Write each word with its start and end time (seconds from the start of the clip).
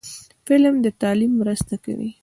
فلم 0.47 0.75
د 0.85 0.87
تعلیم 1.01 1.31
مرسته 1.41 1.75
کوي 1.85 2.11